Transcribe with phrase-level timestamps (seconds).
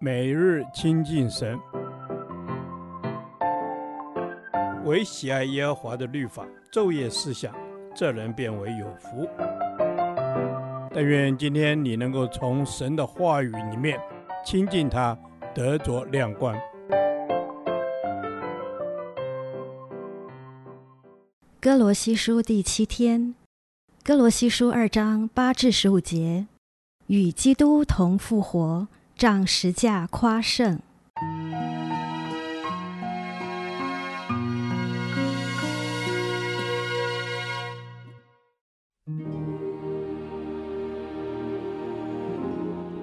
[0.00, 1.58] 每日亲近神，
[4.84, 7.54] 唯喜爱耶和华的律法，昼夜思想，
[7.94, 9.28] 这人便为有福。
[10.92, 13.98] 但愿今天你能够从神的话语里面
[14.44, 15.18] 亲近他，
[15.54, 16.54] 得着亮光。
[21.60, 23.34] 歌罗西书第七天，
[24.02, 26.46] 歌罗西书二章八至十五节，
[27.06, 28.86] 与基督同复活。
[29.16, 30.80] 仗十架夸胜。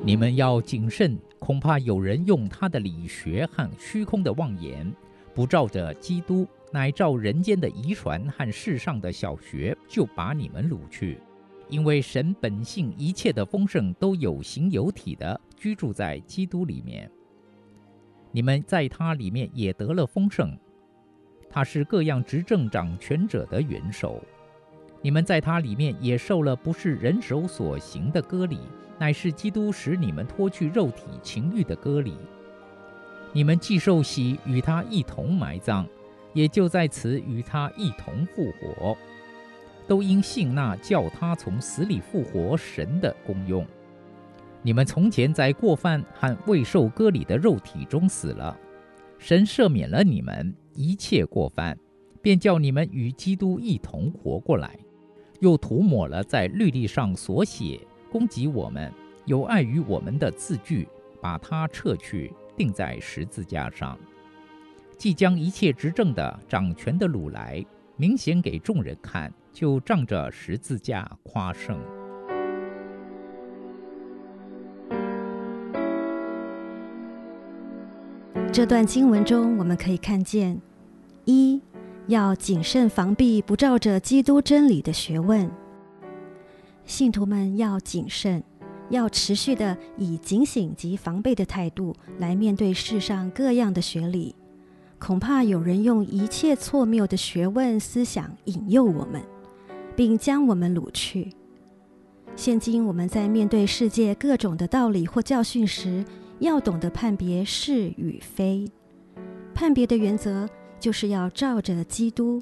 [0.03, 4.91] 你们要谨慎，恐怕有人用他的理学和虚空的妄言，
[5.33, 11.17] 不照着基督，乃照人间的遗传和世上的小学，就把你们掳去。
[11.71, 17.09] 因为神本性一切的丰盛都有形有体的居住在基督里面，
[18.31, 20.55] 你们在他里面也得了丰盛。
[21.49, 24.21] 他是各样执政掌权者的元首。
[25.01, 28.59] 你们在他里面也受了不是人手所行的割礼，
[28.99, 32.17] 乃是基督使你们脱去肉体情欲的割礼。
[33.31, 35.85] 你们既受洗与他一同埋葬，
[36.33, 38.97] 也就在此与他一同复活。
[39.91, 43.67] 都因信那叫他从死里复活神的功用，
[44.61, 48.57] 你们从前在过犯和未受割礼的肉体中死了，
[49.17, 51.77] 神赦免了你们一切过犯，
[52.21, 54.79] 便叫你们与基督一同活过来，
[55.41, 57.77] 又涂抹了在律例上所写
[58.09, 58.89] 攻击我们、
[59.25, 60.87] 有碍于我们的字句，
[61.21, 63.99] 把它撤去，钉在十字架上，
[64.97, 67.61] 即将一切执政的、掌权的掳来，
[67.97, 69.29] 明显给众人看。
[69.51, 71.77] 就仗着十字架夸胜。
[78.51, 80.59] 这段经文中，我们可以看见：
[81.23, 81.61] 一
[82.07, 85.49] 要谨慎防备不照着基督真理的学问。
[86.83, 88.43] 信徒们要谨慎，
[88.89, 94.35] 要持续的以警醒及防备的态度来面对世上各样的学理，
[94.99, 99.21] 恐怕有人用一切错谬的学问思想引诱我们。
[100.01, 101.31] 并将我们掳去。
[102.35, 106.03] 现今我们在面对世界各种的道理或教训时，
[106.39, 108.65] 要懂得判别是与非。
[109.53, 112.41] 判别的原则就是要照着基督，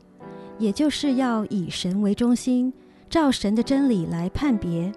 [0.57, 2.71] 也就是要以神为中心，
[3.09, 4.89] 照神的真理来判别，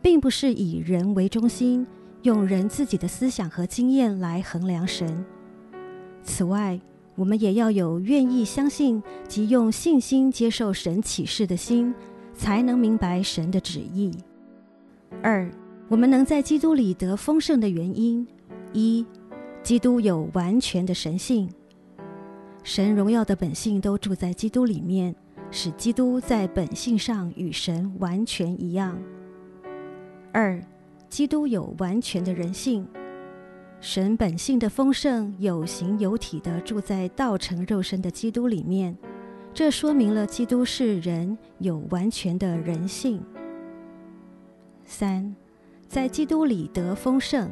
[0.00, 1.84] 并不是以人为中心，
[2.22, 5.24] 用人自己的思想和经验来衡量神。
[6.22, 6.78] 此外，
[7.18, 11.92] 我们也要有愿意相信及用信心接受神启示的心，
[12.32, 14.12] 才能明白神的旨意。
[15.20, 15.50] 二，
[15.88, 18.24] 我们能在基督里得丰盛的原因：
[18.72, 19.04] 一，
[19.64, 21.50] 基督有完全的神性，
[22.62, 25.12] 神荣耀的本性都住在基督里面，
[25.50, 28.96] 使基督在本性上与神完全一样。
[30.30, 30.62] 二，
[31.08, 32.86] 基督有完全的人性。
[33.80, 38.96] 神本性的丰盛，有形有体的住在道成肉身的基督里面，
[39.54, 43.22] 这说明了基督是人，有完全的人性。
[44.84, 45.34] 三，
[45.88, 47.48] 在基督里得丰盛。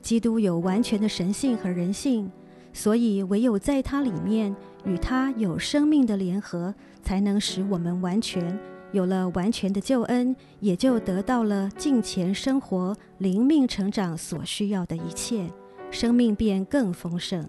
[0.00, 2.30] 基督有完全的神性和人性，
[2.72, 4.54] 所以唯有在他里面
[4.84, 8.56] 与他有生命的联合，才能使我们完全。
[8.92, 15.50] 有了完全的救恩，也就得到了敬虔生活、灵命成长所需要的一切，
[15.90, 17.48] 生命便更丰盛。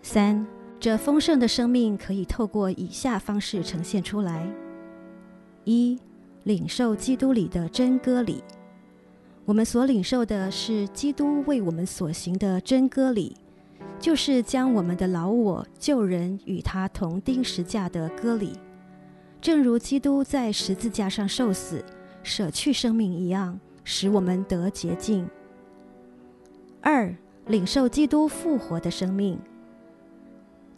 [0.00, 0.46] 三，
[0.80, 4.48] 这丰盛的生命可以透过以下方式呈现出来：
[5.64, 5.98] 一，
[6.44, 8.42] 领受基督里的真割礼。
[9.44, 13.36] 我们所领受的是基督为我们所行的真割礼，
[13.98, 18.52] 就是将我们的老我旧人与他同钉十架的割礼。
[19.42, 21.84] 正如基督在十字架上受死，
[22.22, 25.28] 舍去生命一样，使我们得洁净。
[26.80, 27.12] 二，
[27.48, 29.36] 领受基督复活的生命。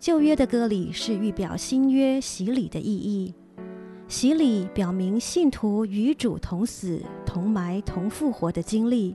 [0.00, 3.34] 旧约的割礼是预表新约洗礼的意义。
[4.08, 9.14] 洗礼表明信徒与主同死、同埋、同复活的经历，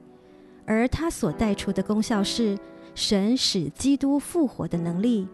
[0.63, 2.55] 而它所带出的功效是
[2.93, 5.27] 神使基督复活的能力。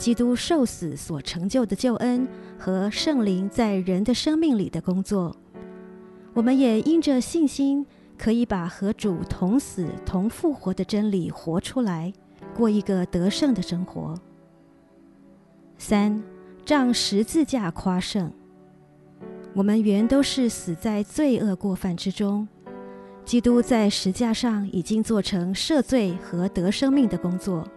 [0.00, 2.26] 基督受死所成就的救恩
[2.58, 5.36] 和圣灵在人的生命里的工作，
[6.32, 7.84] 我们也因着信心，
[8.16, 12.10] 可以把和主同死同复活的真理活出来，
[12.56, 14.18] 过一个得胜的生活。
[15.76, 16.22] 三，
[16.64, 18.32] 仗十字架夸胜。
[19.52, 22.48] 我们原都是死在罪恶过犯之中，
[23.26, 27.68] 基督在十架上已经做成赦罪和得生命的工作，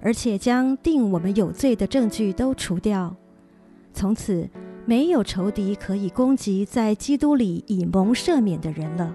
[0.00, 3.14] 而且将定我们有罪的证据都除掉。
[3.92, 4.48] 从此，
[4.84, 9.14] 没有仇敌可以攻击在基督里已蒙赦免的人了。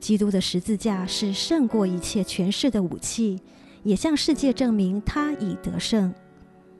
[0.00, 3.40] 基督的十字架是胜过一切权势的武器，
[3.82, 6.12] 也向世界证明他已得胜。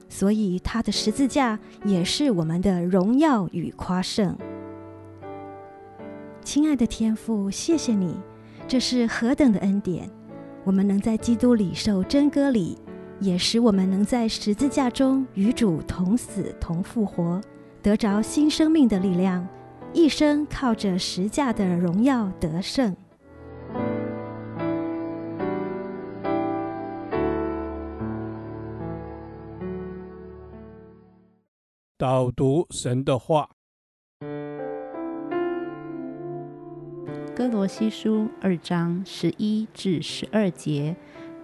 [0.07, 4.37] 所以，他的十字架也是我们的荣耀与夸胜。
[6.43, 8.15] 亲爱的天父，谢谢你，
[8.67, 10.07] 这是何等的恩典！
[10.65, 12.75] 我们能在基督里受真割礼，
[13.19, 17.39] 也使我们能在十字架中与主同死同复活，
[17.83, 19.47] 得着新生命的力量，
[19.93, 22.95] 一生靠着十架的荣耀得胜。
[31.95, 33.54] 导读神的话。
[37.67, 40.95] 西书二章十一至十二节，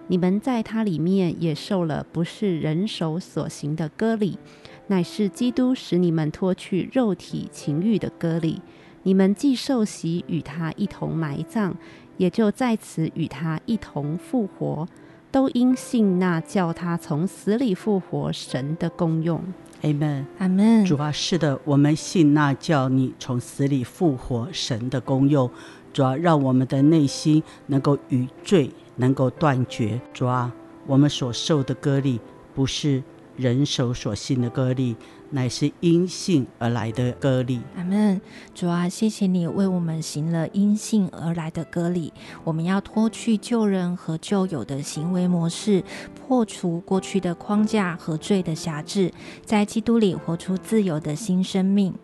[0.08, 4.38] 你们在他里面也受了不是人手所行的割礼，
[4.86, 8.60] 乃是基督使你们脱去肉体情欲的割礼。
[9.04, 11.74] 你们既受洗与他一同埋葬，
[12.16, 14.86] 也就在此与他一同复活，
[15.30, 19.42] 都因信那叫他从死里复活神的功用。
[19.82, 20.84] 阿门，阿门。
[20.84, 25.50] 主啊，是的，我们信那叫你从死里复活神的功用。
[25.92, 30.00] 主啊，让我们的内心能够与罪能够断绝。
[30.14, 30.52] 主啊，
[30.86, 32.20] 我们所受的割礼
[32.54, 33.02] 不是
[33.36, 34.96] 人手所信的割礼，
[35.30, 37.60] 乃是因信而来的割礼。
[37.76, 38.20] 阿门。
[38.54, 42.12] 主啊，谢谢你为我们行了因信而来的割礼。
[42.44, 45.82] 我们要脱去旧人和旧有的行为模式，
[46.14, 49.12] 破除过去的框架和罪的辖制，
[49.44, 51.94] 在基督里活出自由的新生命。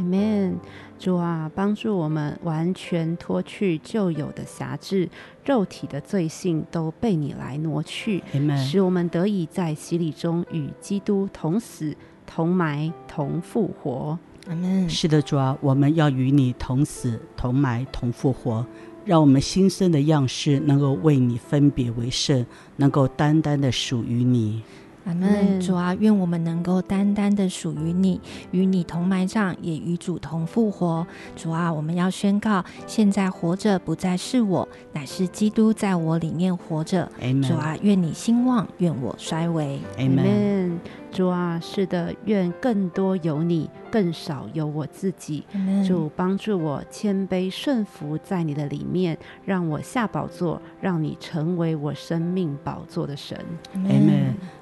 [0.00, 0.58] 阿门。
[0.98, 5.08] 主啊，帮助我们完全脱去旧有的辖制，
[5.44, 8.56] 肉体的罪性都被你来挪去，Amen.
[8.58, 14.18] 使我们得以在洗礼中与基督同死、同埋、同复活。
[14.46, 14.88] 阿门。
[14.88, 18.66] 是的，主啊，我们要与你同死、同埋、同复活，
[19.06, 22.44] 让我们新生的样式能够为你分别为圣，
[22.76, 24.62] 能够单单的属于你。
[25.04, 28.20] 阿门，主啊，愿我们能够单单的属于你，
[28.50, 31.06] 与你同埋葬，也与主同复活。
[31.36, 37.10] 主啊，我们要宣告：现在活着不再是我，乃是基督在我里面活着。
[37.42, 39.80] 主啊，愿你兴旺，愿我衰微。
[39.98, 40.79] 阿门。
[41.20, 45.44] 主啊，是的，愿更多有你，更少有我自己。
[45.54, 45.86] Amen.
[45.86, 53.38] 主帮助我谦卑顺服在你的里面，让我下宝座，让你成为我生命宝座的神。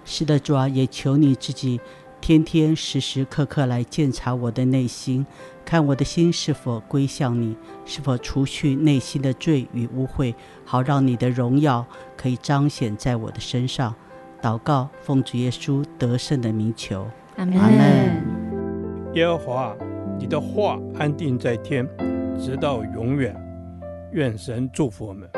[0.04, 1.80] 是的，主啊，也求你自己
[2.20, 5.24] 天天时时刻刻来检查我的内心，
[5.64, 10.34] 看我的心是否归向你，是否除去内心的罪与污秽，
[10.64, 13.94] 好让你的荣耀可以彰显在我的身上。
[14.40, 17.06] 祷告，奉主耶稣得胜的名求，
[17.36, 17.58] 阿门。
[19.14, 19.76] 耶和华，
[20.18, 21.86] 你的话安定在天，
[22.38, 23.34] 直到永远。
[24.12, 25.28] 愿神祝福我们。